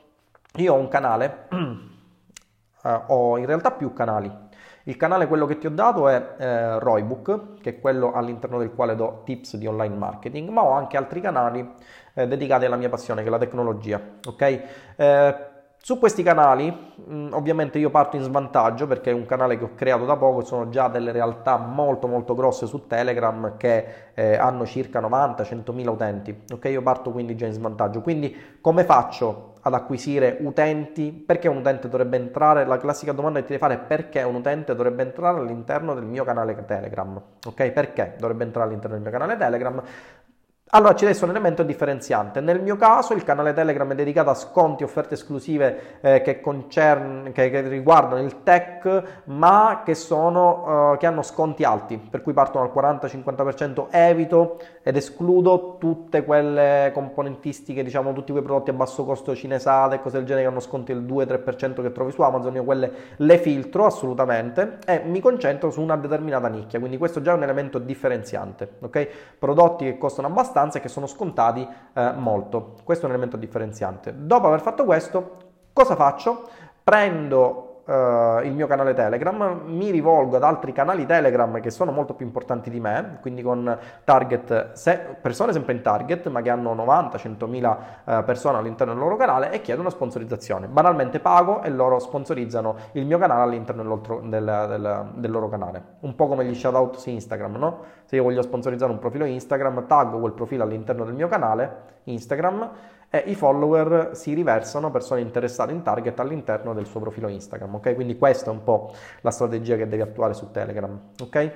Io 0.56 0.74
ho 0.74 0.76
un 0.76 0.88
canale, 0.88 1.46
eh, 2.82 3.00
ho 3.06 3.38
in 3.38 3.46
realtà 3.46 3.70
più 3.70 3.92
canali 3.92 4.48
il 4.84 4.96
canale, 4.96 5.26
quello 5.26 5.46
che 5.46 5.58
ti 5.58 5.66
ho 5.66 5.70
dato, 5.70 6.08
è 6.08 6.36
eh, 6.38 6.78
Roybook, 6.78 7.60
che 7.60 7.70
è 7.70 7.80
quello 7.80 8.12
all'interno 8.12 8.58
del 8.58 8.72
quale 8.72 8.94
do 8.96 9.22
tips 9.24 9.56
di 9.56 9.66
online 9.66 9.96
marketing, 9.96 10.48
ma 10.48 10.62
ho 10.62 10.72
anche 10.72 10.96
altri 10.96 11.20
canali 11.20 11.68
eh, 12.14 12.26
dedicati 12.26 12.64
alla 12.64 12.76
mia 12.76 12.88
passione, 12.88 13.22
che 13.22 13.28
è 13.28 13.30
la 13.30 13.38
tecnologia. 13.38 14.00
Ok? 14.26 14.62
Eh, 14.96 15.49
su 15.82 15.98
questi 15.98 16.22
canali, 16.22 16.70
mm, 17.10 17.32
ovviamente 17.32 17.78
io 17.78 17.88
parto 17.88 18.16
in 18.16 18.22
svantaggio 18.22 18.86
perché 18.86 19.10
è 19.10 19.14
un 19.14 19.24
canale 19.24 19.56
che 19.56 19.64
ho 19.64 19.70
creato 19.74 20.04
da 20.04 20.14
poco, 20.16 20.44
sono 20.44 20.68
già 20.68 20.88
delle 20.88 21.10
realtà 21.10 21.56
molto 21.56 22.06
molto 22.06 22.34
grosse 22.34 22.66
su 22.66 22.86
Telegram 22.86 23.56
che 23.56 24.10
eh, 24.12 24.36
hanno 24.36 24.66
circa 24.66 25.00
90-100 25.00 25.72
mila 25.72 25.90
utenti, 25.90 26.38
ok? 26.52 26.66
Io 26.66 26.82
parto 26.82 27.12
quindi 27.12 27.34
già 27.34 27.46
in 27.46 27.54
svantaggio. 27.54 28.02
Quindi 28.02 28.58
come 28.60 28.84
faccio 28.84 29.54
ad 29.62 29.72
acquisire 29.72 30.36
utenti? 30.40 31.12
Perché 31.12 31.48
un 31.48 31.56
utente 31.56 31.88
dovrebbe 31.88 32.18
entrare? 32.18 32.66
La 32.66 32.76
classica 32.76 33.12
domanda 33.12 33.38
che 33.38 33.46
ti 33.46 33.52
devi 33.52 33.62
fare 33.62 33.74
è 33.74 33.78
perché 33.78 34.22
un 34.22 34.34
utente 34.34 34.74
dovrebbe 34.74 35.02
entrare 35.02 35.38
all'interno 35.38 35.94
del 35.94 36.04
mio 36.04 36.24
canale 36.24 36.62
Telegram, 36.66 37.20
ok? 37.46 37.70
Perché 37.70 38.16
dovrebbe 38.18 38.44
entrare 38.44 38.68
all'interno 38.68 38.96
del 38.96 39.02
mio 39.02 39.18
canale 39.18 39.38
Telegram? 39.38 39.82
Allora 40.72 40.94
ci 40.94 41.04
essere 41.04 41.24
un 41.24 41.32
elemento 41.32 41.64
differenziante. 41.64 42.40
Nel 42.40 42.62
mio 42.62 42.76
caso 42.76 43.12
il 43.12 43.24
canale 43.24 43.52
Telegram 43.52 43.90
è 43.90 43.96
dedicato 43.96 44.30
a 44.30 44.34
sconti, 44.34 44.84
offerte 44.84 45.14
esclusive 45.14 45.98
eh, 46.00 46.22
che, 46.22 46.40
concern- 46.40 47.32
che, 47.32 47.50
che, 47.50 47.62
riguardano 47.62 48.22
il 48.22 48.44
tech, 48.44 49.22
ma 49.24 49.82
che, 49.84 49.96
sono, 49.96 50.92
uh, 50.92 50.96
che 50.96 51.06
hanno 51.06 51.22
sconti 51.22 51.64
alti, 51.64 51.98
per 51.98 52.22
cui 52.22 52.32
partono 52.32 52.64
al 52.64 52.72
40-50%. 52.72 53.86
Evito 53.90 54.60
ed 54.84 54.94
escludo 54.94 55.76
tutte 55.80 56.22
quelle 56.22 56.92
componentistiche, 56.94 57.82
diciamo 57.82 58.12
tutti 58.12 58.30
quei 58.30 58.44
prodotti 58.44 58.70
a 58.70 58.74
basso 58.74 59.04
costo 59.04 59.34
cinesate 59.34 59.96
e 59.96 60.00
cose 60.00 60.18
del 60.18 60.26
genere 60.26 60.44
che 60.44 60.50
hanno 60.52 60.60
sconti 60.60 60.92
del 60.92 61.02
2-3% 61.02 61.82
che 61.82 61.90
trovi 61.90 62.12
su 62.12 62.22
Amazon. 62.22 62.54
Io 62.54 62.62
quelle 62.62 62.92
le 63.16 63.38
filtro 63.38 63.86
assolutamente 63.86 64.78
e 64.86 65.02
mi 65.04 65.18
concentro 65.18 65.72
su 65.72 65.80
una 65.80 65.96
determinata 65.96 66.46
nicchia. 66.46 66.78
Quindi 66.78 66.96
questo 66.96 67.20
già 67.20 67.32
è 67.32 67.34
un 67.34 67.42
elemento 67.42 67.80
differenziante. 67.80 68.74
ok? 68.78 69.08
Prodotti 69.36 69.84
che 69.86 69.98
costano 69.98 70.28
abbastanza 70.28 70.58
abbastanza 70.60 70.80
che 70.80 70.88
sono 70.88 71.06
scontati 71.06 71.66
eh, 71.94 72.12
molto. 72.12 72.76
Questo 72.84 73.04
è 73.04 73.08
un 73.08 73.14
elemento 73.14 73.38
differenziante. 73.38 74.14
Dopo 74.16 74.46
aver 74.46 74.60
fatto 74.60 74.84
questo, 74.84 75.36
cosa 75.72 75.96
faccio? 75.96 76.48
Prendo 76.84 77.69
Uh, 77.90 78.44
il 78.44 78.52
mio 78.52 78.68
canale 78.68 78.94
Telegram, 78.94 79.62
mi 79.64 79.90
rivolgo 79.90 80.36
ad 80.36 80.44
altri 80.44 80.70
canali 80.70 81.06
Telegram 81.06 81.58
che 81.58 81.70
sono 81.70 81.90
molto 81.90 82.14
più 82.14 82.24
importanti 82.24 82.70
di 82.70 82.78
me, 82.78 83.18
quindi 83.20 83.42
con 83.42 83.76
target, 84.04 84.74
se, 84.74 85.16
persone 85.20 85.52
sempre 85.52 85.72
in 85.72 85.82
target, 85.82 86.28
ma 86.28 86.40
che 86.40 86.50
hanno 86.50 86.72
90-100 86.72 87.48
mila 87.48 87.78
uh, 88.04 88.22
persone 88.22 88.58
all'interno 88.58 88.92
del 88.92 89.02
loro 89.02 89.16
canale 89.16 89.50
e 89.50 89.60
chiedo 89.60 89.80
una 89.80 89.90
sponsorizzazione. 89.90 90.68
Banalmente 90.68 91.18
pago 91.18 91.62
e 91.62 91.70
loro 91.70 91.98
sponsorizzano 91.98 92.76
il 92.92 93.04
mio 93.06 93.18
canale 93.18 93.42
all'interno 93.42 93.82
del, 93.82 94.28
del, 94.28 95.10
del 95.14 95.30
loro 95.32 95.48
canale. 95.48 95.82
Un 96.02 96.14
po' 96.14 96.28
come 96.28 96.44
gli 96.44 96.54
shoutout 96.54 96.96
su 96.96 97.10
Instagram, 97.10 97.56
no? 97.56 97.78
Se 98.04 98.14
io 98.14 98.22
voglio 98.22 98.42
sponsorizzare 98.42 98.92
un 98.92 99.00
profilo 99.00 99.24
Instagram, 99.24 99.88
taggo 99.88 100.20
quel 100.20 100.32
profilo 100.32 100.62
all'interno 100.62 101.04
del 101.04 101.14
mio 101.14 101.26
canale 101.26 101.98
Instagram 102.04 102.70
e 103.10 103.24
i 103.26 103.34
follower 103.34 104.10
si 104.12 104.32
riversano 104.34 104.90
persone 104.92 105.20
interessate 105.20 105.72
in 105.72 105.82
target 105.82 106.18
all'interno 106.20 106.72
del 106.72 106.86
suo 106.86 107.00
profilo 107.00 107.26
Instagram, 107.28 107.74
ok? 107.74 107.94
Quindi 107.94 108.16
questa 108.16 108.50
è 108.50 108.52
un 108.52 108.62
po' 108.62 108.92
la 109.22 109.32
strategia 109.32 109.76
che 109.76 109.88
devi 109.88 110.02
attuare 110.02 110.32
su 110.32 110.52
Telegram, 110.52 110.98
ok? 111.20 111.52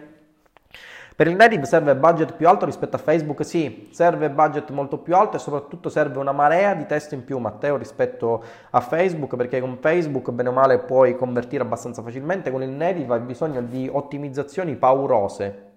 Per 1.17 1.29
il 1.29 1.37
native 1.37 1.65
serve 1.65 1.95
budget 1.95 2.35
più 2.35 2.49
alto 2.49 2.65
rispetto 2.65 2.97
a 2.97 2.99
Facebook? 2.99 3.45
Sì, 3.45 3.89
serve 3.93 4.31
budget 4.31 4.71
molto 4.71 4.99
più 4.99 5.15
alto 5.15 5.37
e 5.37 5.39
soprattutto 5.39 5.89
serve 5.89 6.19
una 6.19 6.33
marea 6.33 6.75
di 6.75 6.87
test 6.87 7.13
in 7.13 7.23
più, 7.23 7.39
Matteo, 7.39 7.77
rispetto 7.77 8.43
a 8.71 8.81
Facebook, 8.81 9.37
perché 9.37 9.61
con 9.61 9.77
Facebook 9.81 10.33
bene 10.33 10.49
o 10.49 10.53
male 10.53 10.81
puoi 10.81 11.15
convertire 11.15 11.63
abbastanza 11.63 12.03
facilmente, 12.03 12.51
con 12.51 12.65
il 12.65 12.71
native 12.71 13.15
hai 13.15 13.21
bisogno 13.21 13.63
di 13.63 13.89
ottimizzazioni 13.89 14.75
paurose, 14.75 15.74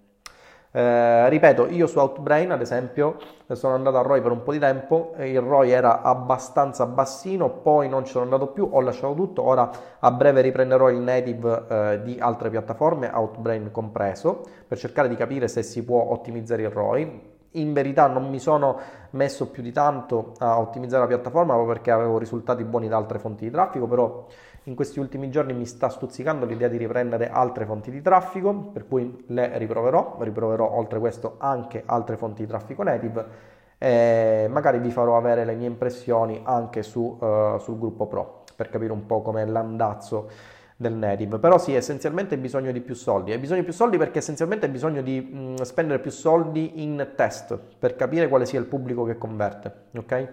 eh, 0.72 1.30
ripeto, 1.30 1.68
io 1.70 1.88
su 1.88 1.98
Outbrain 1.98 2.52
ad 2.52 2.62
esempio 2.62 3.18
sono 3.54 3.74
andato 3.74 3.98
a 3.98 4.02
ROI 4.02 4.22
per 4.22 4.32
un 4.32 4.44
po' 4.44 4.52
di 4.52 4.60
tempo, 4.60 5.14
il 5.18 5.40
ROI 5.40 5.72
era 5.72 6.02
abbastanza 6.02 6.86
bassino, 6.86 7.50
poi 7.50 7.88
non 7.88 8.04
ci 8.06 8.12
sono 8.12 8.26
andato 8.26 8.48
più, 8.48 8.68
ho 8.70 8.82
lasciato 8.82 9.14
tutto, 9.14 9.44
ora 9.44 9.70
a 10.00 10.12
breve 10.12 10.42
riprenderò 10.42 10.90
il 10.90 10.98
native 10.98 11.66
eh, 11.70 12.02
di 12.04 12.18
altre 12.20 12.50
piattaforme, 12.50 13.10
Outbrain 13.12 13.72
compreso, 13.72 14.44
per 14.68 14.78
cercare 14.78 15.08
di 15.08 15.16
capire 15.16 15.48
se 15.48 15.64
si 15.64 15.84
può 15.84 16.12
ottimizzare 16.12 16.64
il 16.64 16.70
ROI. 16.70 17.36
In 17.52 17.74
verità 17.74 18.08
non 18.08 18.30
mi 18.30 18.40
sono 18.40 18.78
messo 19.12 19.50
più 19.50 19.64
di 19.64 19.72
tanto 19.72 20.34
a 20.40 20.60
ottimizzare 20.60 21.04
la 21.04 21.08
piattaforma 21.08 21.54
proprio 21.54 21.74
perché 21.74 21.92
avevo 21.92 22.18
risultati 22.18 22.64
buoni 22.64 22.88
da 22.88 22.98
altre 22.98 23.18
fonti 23.18 23.46
di 23.46 23.52
traffico, 23.52 23.88
però 23.88 24.26
in 24.68 24.76
questi 24.76 25.00
ultimi 25.00 25.30
giorni 25.30 25.54
mi 25.54 25.66
sta 25.66 25.90
stuzzicando 25.90 26.46
l'idea 26.46 26.68
di 26.68 26.78
riprendere 26.78 27.30
altre 27.30 27.66
fonti 27.66 27.90
di 27.90 28.02
traffico, 28.02 28.54
per 28.54 28.88
cui 28.88 29.24
le 29.28 29.58
riproverò, 29.58 30.18
riproverò 30.20 30.70
oltre 30.70 31.00
questo 31.00 31.36
anche 31.38 31.84
altre 31.86 32.18
fonti 32.18 32.42
di 32.42 32.48
traffico 32.48 32.84
native 32.84 33.56
e 33.78 34.48
magari 34.50 34.80
vi 34.80 34.92
farò 34.92 35.18
avere 35.18 35.46
le 35.46 35.56
mie 35.56 35.68
impressioni 35.68 36.42
anche 36.44 36.84
su, 36.84 37.18
uh, 37.20 37.58
sul 37.60 37.78
gruppo 37.78 38.08
Pro 38.08 38.44
per 38.56 38.70
capire 38.70 38.92
un 38.92 39.06
po' 39.06 39.22
com'è 39.22 39.46
l'andazzo 39.46 40.30
del 40.76 40.94
native. 40.94 41.40
Però 41.40 41.58
sì, 41.58 41.74
essenzialmente 41.74 42.36
hai 42.36 42.42
bisogno 42.42 42.72
di 42.72 42.82
più 42.82 42.94
soldi. 42.96 43.32
Hai 43.32 43.38
bisogno 43.38 43.60
di 43.60 43.66
più 43.66 43.74
soldi 43.74 43.98
perché 43.98 44.20
essenzialmente 44.20 44.66
hai 44.66 44.72
bisogno 44.72 45.02
di 45.02 45.22
mh, 45.22 45.62
spendere 45.62 46.00
più 46.00 46.12
soldi 46.12 46.84
in 46.84 47.14
test 47.16 47.58
per 47.80 47.96
capire 47.96 48.28
quale 48.28 48.46
sia 48.46 48.60
il 48.60 48.66
pubblico 48.66 49.06
che 49.06 49.18
converte, 49.18 49.74
ok? 49.96 50.30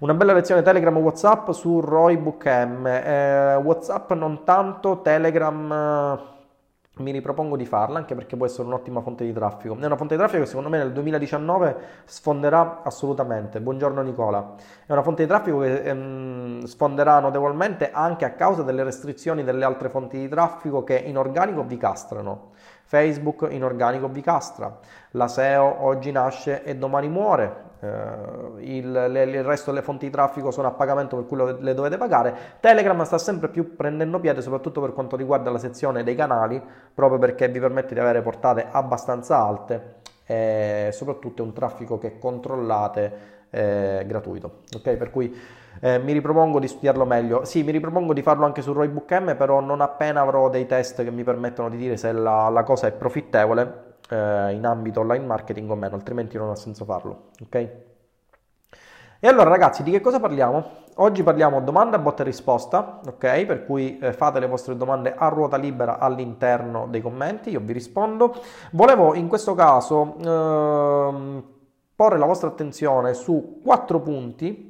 Una 0.00 0.14
bella 0.14 0.32
lezione 0.32 0.62
Telegram 0.62 0.96
WhatsApp 0.96 1.50
su 1.50 1.78
Roy 1.78 2.16
Book. 2.16 2.46
Eh, 2.46 3.54
WhatsApp 3.56 4.12
non 4.12 4.44
tanto, 4.44 5.02
Telegram 5.02 5.70
eh, 5.70 7.02
mi 7.02 7.10
ripropongo 7.10 7.54
di 7.54 7.66
farla 7.66 7.98
anche 7.98 8.14
perché 8.14 8.34
può 8.34 8.46
essere 8.46 8.66
un'ottima 8.66 9.02
fonte 9.02 9.26
di 9.26 9.32
traffico. 9.34 9.76
È 9.78 9.84
una 9.84 9.96
fonte 9.96 10.14
di 10.14 10.20
traffico 10.20 10.42
che 10.42 10.48
secondo 10.48 10.70
me 10.70 10.78
nel 10.78 10.92
2019 10.92 11.76
sfonderà 12.06 12.80
assolutamente. 12.82 13.60
Buongiorno 13.60 14.00
Nicola. 14.00 14.54
È 14.86 14.90
una 14.90 15.02
fonte 15.02 15.20
di 15.20 15.28
traffico 15.28 15.58
che 15.58 15.82
ehm, 15.82 16.64
sfonderà 16.64 17.20
notevolmente 17.20 17.90
anche 17.90 18.24
a 18.24 18.32
causa 18.32 18.62
delle 18.62 18.84
restrizioni 18.84 19.44
delle 19.44 19.66
altre 19.66 19.90
fonti 19.90 20.16
di 20.16 20.28
traffico 20.30 20.82
che 20.82 20.96
in 20.96 21.18
organico 21.18 21.62
vi 21.62 21.76
castrano. 21.76 22.52
Facebook 22.90 23.46
in 23.50 23.62
organico 23.62 24.08
vi 24.08 24.20
castra. 24.20 24.80
La 25.12 25.28
SEO 25.28 25.84
oggi 25.84 26.10
nasce 26.10 26.64
e 26.64 26.74
domani 26.74 27.08
muore 27.08 27.68
Uh, 27.80 28.58
il, 28.58 28.92
le, 28.92 29.22
il, 29.22 29.42
resto 29.42 29.70
delle 29.70 29.82
fonti 29.82 30.04
di 30.04 30.12
traffico 30.12 30.50
sono 30.50 30.68
a 30.68 30.72
pagamento 30.72 31.16
per 31.16 31.24
cui 31.24 31.38
lo, 31.38 31.56
le 31.58 31.72
dovete 31.72 31.96
pagare. 31.96 32.34
Telegram 32.60 33.02
sta 33.04 33.16
sempre 33.16 33.48
più 33.48 33.74
prendendo 33.74 34.20
piede, 34.20 34.42
soprattutto 34.42 34.82
per 34.82 34.92
quanto 34.92 35.16
riguarda 35.16 35.50
la 35.50 35.56
sezione 35.56 36.04
dei 36.04 36.14
canali, 36.14 36.62
proprio 36.92 37.18
perché 37.18 37.48
vi 37.48 37.58
permette 37.58 37.94
di 37.94 38.00
avere 38.00 38.20
portate 38.20 38.66
abbastanza 38.70 39.38
alte 39.38 39.94
e 40.26 40.90
soprattutto 40.92 41.42
un 41.42 41.54
traffico 41.54 41.96
che 41.96 42.18
controllate 42.18 43.12
eh, 43.48 44.04
gratuito. 44.06 44.58
Ok, 44.76 44.96
per 44.96 45.10
cui 45.10 45.34
eh, 45.80 45.98
mi 45.98 46.12
ripropongo 46.12 46.58
di 46.58 46.68
studiarlo 46.68 47.04
meglio. 47.04 47.44
Sì, 47.44 47.62
mi 47.62 47.70
ripropongo 47.70 48.12
di 48.12 48.22
farlo 48.22 48.44
anche 48.44 48.62
su 48.62 48.72
Roybook 48.72 49.10
M, 49.12 49.36
però 49.36 49.60
non 49.60 49.80
appena 49.80 50.20
avrò 50.20 50.48
dei 50.50 50.66
test 50.66 51.02
che 51.02 51.10
mi 51.10 51.22
permettono 51.22 51.68
di 51.68 51.76
dire 51.76 51.96
se 51.96 52.12
la, 52.12 52.48
la 52.48 52.62
cosa 52.64 52.86
è 52.86 52.92
profittevole 52.92 53.94
eh, 54.10 54.52
in 54.52 54.66
ambito 54.66 55.00
online 55.00 55.24
marketing 55.24 55.70
o 55.70 55.74
meno, 55.74 55.94
altrimenti 55.94 56.36
non 56.36 56.50
ha 56.50 56.56
senso 56.56 56.84
farlo. 56.84 57.28
Ok? 57.42 57.68
E 59.22 59.28
allora 59.28 59.50
ragazzi, 59.50 59.82
di 59.82 59.90
che 59.90 60.00
cosa 60.00 60.18
parliamo? 60.18 60.78
Oggi 60.96 61.22
parliamo 61.22 61.60
domanda, 61.60 61.98
botta 61.98 62.22
e 62.22 62.24
risposta, 62.26 63.00
ok? 63.06 63.44
Per 63.44 63.64
cui 63.66 63.98
eh, 63.98 64.14
fate 64.14 64.40
le 64.40 64.46
vostre 64.46 64.76
domande 64.76 65.14
a 65.14 65.28
ruota 65.28 65.56
libera 65.56 65.98
all'interno 65.98 66.86
dei 66.88 67.02
commenti, 67.02 67.50
io 67.50 67.60
vi 67.60 67.74
rispondo. 67.74 68.34
Volevo 68.72 69.14
in 69.14 69.28
questo 69.28 69.54
caso 69.54 70.16
ehm, 70.22 71.44
porre 71.94 72.18
la 72.18 72.24
vostra 72.24 72.48
attenzione 72.48 73.12
su 73.12 73.60
quattro 73.62 74.00
punti 74.00 74.69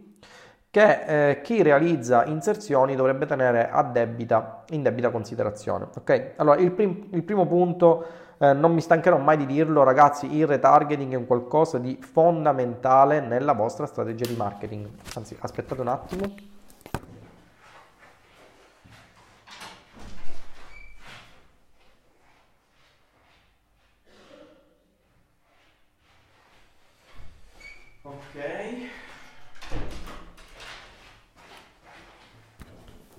che 0.71 1.31
eh, 1.31 1.41
chi 1.43 1.63
realizza 1.63 2.25
inserzioni 2.27 2.95
dovrebbe 2.95 3.27
tenere 3.27 3.69
a 3.71 3.83
debita, 3.83 4.65
in 4.71 4.83
debita 4.83 5.11
considerazione. 5.11 5.89
Ok? 5.97 6.33
Allora, 6.37 6.61
il, 6.61 6.71
prim- 6.71 7.13
il 7.13 7.23
primo 7.25 7.47
punto 7.47 8.07
eh, 8.39 8.53
non 8.53 8.73
mi 8.73 8.81
stancherò 8.81 9.19
mai 9.19 9.37
di 9.37 9.47
dirlo, 9.47 9.83
ragazzi, 9.83 10.35
il 10.37 10.47
retargeting 10.47 11.13
è 11.13 11.17
un 11.17 11.27
qualcosa 11.27 11.79
di 11.79 11.99
fondamentale 12.01 13.21
nella 13.21 13.53
vostra 13.53 13.87
strategia 13.87 14.27
di 14.27 14.37
marketing. 14.37 14.89
Anzi, 15.17 15.37
aspettate 15.41 15.81
un 15.81 15.89
attimo. 15.89 16.35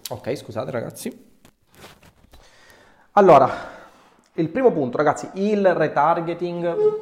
Ok. 0.09 0.20
Scusate 0.35 0.71
ragazzi. 0.71 1.29
Allora, 3.13 3.49
il 4.33 4.49
primo 4.49 4.71
punto, 4.71 4.97
ragazzi, 4.97 5.29
il 5.33 5.73
retargeting 5.73 6.99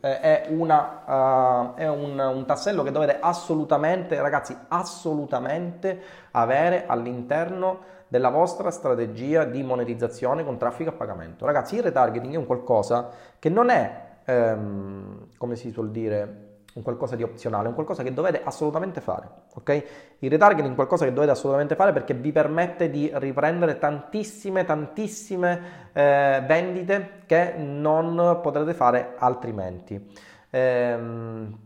eh, 0.00 0.20
è, 0.20 0.46
una, 0.50 1.72
uh, 1.74 1.78
è 1.78 1.88
un, 1.88 2.18
un, 2.18 2.44
tassello 2.44 2.82
che 2.82 2.90
dovete 2.90 3.18
assolutamente, 3.18 4.20
ragazzi, 4.20 4.56
assolutamente 4.68 6.00
avere 6.32 6.84
all'interno 6.86 7.96
della 8.08 8.28
vostra 8.28 8.70
strategia 8.70 9.44
di 9.44 9.62
monetizzazione 9.62 10.44
con 10.44 10.58
traffico 10.58 10.90
a 10.90 10.92
pagamento. 10.92 11.46
Ragazzi, 11.46 11.76
il 11.76 11.82
retargeting 11.82 12.34
è 12.34 12.36
un 12.36 12.46
qualcosa 12.46 13.10
che 13.38 13.48
non 13.48 13.70
è, 13.70 14.18
ehm, 14.24 15.28
come 15.36 15.56
si 15.56 15.70
suol 15.70 15.90
dire, 15.90 16.47
un 16.78 16.82
qualcosa 16.84 17.16
di 17.16 17.24
opzionale, 17.24 17.68
un 17.68 17.74
qualcosa 17.74 18.04
che 18.04 18.14
dovete 18.14 18.40
assolutamente 18.42 19.00
fare, 19.00 19.28
ok? 19.54 19.84
Il 20.20 20.30
retargeting 20.30 20.72
è 20.72 20.74
qualcosa 20.76 21.04
che 21.04 21.12
dovete 21.12 21.32
assolutamente 21.32 21.74
fare 21.74 21.92
perché 21.92 22.14
vi 22.14 22.30
permette 22.30 22.88
di 22.88 23.10
riprendere 23.14 23.78
tantissime, 23.78 24.64
tantissime 24.64 25.90
eh, 25.92 26.42
vendite 26.46 27.22
che 27.26 27.54
non 27.56 28.38
potrete 28.40 28.74
fare 28.74 29.14
altrimenti. 29.18 30.08
Ehm, 30.50 31.58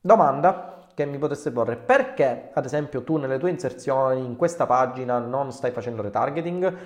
domanda 0.00 0.86
che 0.94 1.04
mi 1.04 1.18
potesse 1.18 1.50
porre 1.50 1.76
perché 1.76 2.50
ad 2.52 2.64
esempio 2.64 3.02
tu 3.02 3.16
nelle 3.16 3.38
tue 3.38 3.50
inserzioni 3.50 4.24
in 4.24 4.36
questa 4.36 4.64
pagina 4.66 5.18
non 5.18 5.50
stai 5.50 5.72
facendo 5.72 6.02
retargeting 6.02 6.76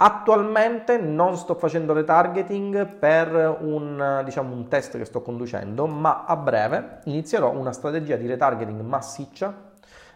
attualmente 0.00 0.96
non 0.96 1.36
sto 1.36 1.54
facendo 1.54 1.92
retargeting 1.92 2.86
per 2.86 3.58
un, 3.60 4.22
diciamo, 4.24 4.54
un 4.54 4.68
test 4.68 4.96
che 4.96 5.04
sto 5.04 5.22
conducendo 5.22 5.86
ma 5.86 6.24
a 6.24 6.36
breve 6.36 7.00
inizierò 7.04 7.50
una 7.50 7.72
strategia 7.72 8.16
di 8.16 8.26
retargeting 8.26 8.80
massiccia 8.80 9.52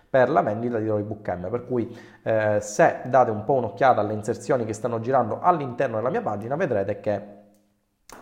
per 0.09 0.31
la 0.31 0.43
vendita 0.43 0.79
di 0.79 0.87
Roybook 0.87 1.29
M 1.29 1.51
per 1.51 1.67
cui 1.67 1.97
eh, 2.23 2.59
se 2.61 3.01
date 3.07 3.31
un 3.33 3.45
po' 3.45 3.55
un'occhiata 3.55 4.01
alle 4.01 4.13
inserzioni 4.13 4.65
che 4.65 4.73
stanno 4.73 5.01
girando 5.01 5.41
all'interno 5.41 5.97
della 5.97 6.11
mia 6.11 6.23
pagina 6.23 6.55
vedrete 6.55 7.01
che 7.01 7.41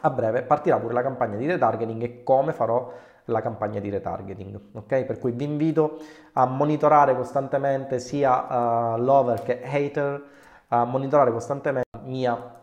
a 0.01 0.11
breve 0.11 0.43
partirà 0.43 0.79
pure 0.79 0.95
la 0.95 1.03
campagna 1.03 1.37
di 1.37 1.47
retargeting 1.47 2.03
e 2.03 2.23
come 2.23 2.53
farò 2.53 2.91
la 3.27 3.43
campagna 3.43 3.81
di 3.81 3.91
retargeting, 3.91 4.61
ok? 4.73 5.05
Per 5.05 5.19
cui 5.19 5.33
vi 5.33 5.45
invito 5.45 5.99
a 6.33 6.47
monitorare 6.47 7.15
costantemente 7.15 7.99
sia 7.99 8.95
uh, 8.95 9.01
lover 9.01 9.43
che 9.43 9.63
hater, 9.63 10.23
a 10.73 10.85
monitorare 10.85 11.33
costantemente 11.33 11.89
la 11.93 12.03
mia 12.05 12.59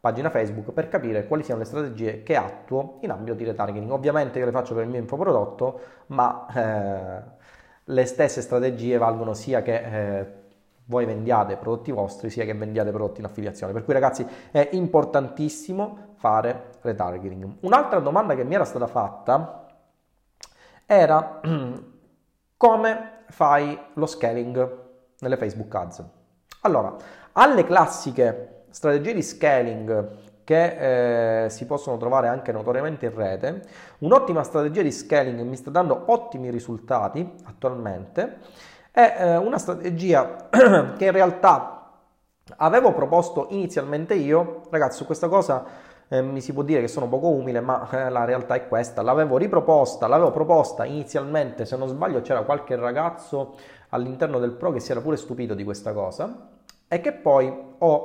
pagina 0.00 0.30
Facebook 0.30 0.72
per 0.72 0.88
capire 0.88 1.26
quali 1.26 1.42
siano 1.42 1.60
le 1.60 1.66
strategie 1.66 2.22
che 2.22 2.36
attuo 2.36 2.98
in 3.00 3.10
ambito 3.10 3.34
di 3.34 3.44
retargeting. 3.44 3.90
Ovviamente 3.90 4.38
io 4.38 4.44
le 4.44 4.52
faccio 4.52 4.74
per 4.74 4.84
il 4.84 4.90
mio 4.90 5.00
infoprodotto, 5.00 5.80
ma 6.08 6.46
eh, 6.54 7.22
le 7.84 8.04
stesse 8.04 8.40
strategie 8.40 8.98
valgono 8.98 9.34
sia 9.34 9.62
che 9.62 9.74
eh, 10.18 10.44
voi 10.84 11.04
vendiate 11.04 11.56
prodotti 11.56 11.90
vostri 11.90 12.30
sia 12.30 12.44
che 12.44 12.54
vendiate 12.54 12.90
prodotti 12.90 13.20
in 13.20 13.26
affiliazione. 13.26 13.72
Per 13.72 13.84
cui 13.84 13.92
ragazzi 13.92 14.24
è 14.50 14.68
importantissimo 14.72 16.14
fare 16.16 16.70
retargeting. 16.82 17.56
Un'altra 17.60 17.98
domanda 17.98 18.34
che 18.34 18.44
mi 18.44 18.54
era 18.54 18.64
stata 18.64 18.86
fatta 18.86 19.66
era 20.86 21.40
come 22.56 23.10
fai 23.28 23.78
lo 23.94 24.06
scaling 24.06 24.84
nelle 25.18 25.36
Facebook 25.36 25.74
Ads. 25.74 26.04
Allora, 26.66 26.96
alle 27.34 27.64
classiche 27.64 28.64
strategie 28.70 29.14
di 29.14 29.22
scaling 29.22 30.08
che 30.42 31.44
eh, 31.44 31.48
si 31.48 31.64
possono 31.64 31.96
trovare 31.96 32.26
anche 32.26 32.50
notoriamente 32.50 33.06
in 33.06 33.14
rete, 33.14 33.62
un'ottima 33.98 34.42
strategia 34.42 34.82
di 34.82 34.90
scaling 34.90 35.40
mi 35.42 35.54
sta 35.54 35.70
dando 35.70 36.02
ottimi 36.06 36.50
risultati 36.50 37.34
attualmente 37.44 38.38
è 38.90 39.14
eh, 39.16 39.36
una 39.36 39.58
strategia 39.58 40.48
che 40.98 41.04
in 41.04 41.12
realtà 41.12 41.92
avevo 42.56 42.92
proposto 42.92 43.46
inizialmente 43.50 44.14
io, 44.14 44.62
ragazzi, 44.70 44.96
su 44.96 45.06
questa 45.06 45.28
cosa 45.28 45.64
eh, 46.08 46.20
mi 46.20 46.40
si 46.40 46.52
può 46.52 46.62
dire 46.62 46.80
che 46.80 46.88
sono 46.88 47.08
poco 47.08 47.28
umile, 47.28 47.60
ma 47.60 47.88
eh, 47.90 48.10
la 48.10 48.24
realtà 48.24 48.54
è 48.54 48.66
questa. 48.66 49.02
L'avevo 49.02 49.36
riproposta, 49.36 50.08
l'avevo 50.08 50.32
proposta 50.32 50.84
inizialmente, 50.84 51.64
se 51.64 51.76
non 51.76 51.86
sbaglio 51.86 52.22
c'era 52.22 52.42
qualche 52.42 52.74
ragazzo 52.74 53.54
all'interno 53.90 54.40
del 54.40 54.52
pro 54.52 54.72
che 54.72 54.80
si 54.80 54.90
era 54.90 55.00
pure 55.00 55.16
stupito 55.16 55.54
di 55.54 55.62
questa 55.62 55.92
cosa 55.92 56.54
e 56.88 57.00
che 57.00 57.12
poi 57.12 57.52
ho 57.78 58.04